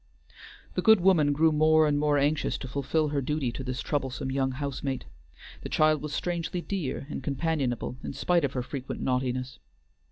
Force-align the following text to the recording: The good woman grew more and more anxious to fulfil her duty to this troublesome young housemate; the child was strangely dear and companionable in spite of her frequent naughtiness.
The 0.73 0.81
good 0.81 0.99
woman 0.99 1.31
grew 1.31 1.51
more 1.51 1.85
and 1.87 1.99
more 1.99 2.17
anxious 2.17 2.57
to 2.57 2.67
fulfil 2.67 3.09
her 3.09 3.21
duty 3.21 3.51
to 3.51 3.63
this 3.63 3.81
troublesome 3.81 4.31
young 4.31 4.53
housemate; 4.53 5.05
the 5.61 5.69
child 5.69 6.01
was 6.01 6.11
strangely 6.11 6.59
dear 6.59 7.05
and 7.11 7.21
companionable 7.21 7.97
in 8.03 8.13
spite 8.13 8.43
of 8.43 8.53
her 8.53 8.63
frequent 8.63 9.01
naughtiness. 9.01 9.59